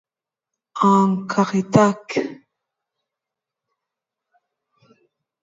En 0.81 1.27
réalité 1.29 2.41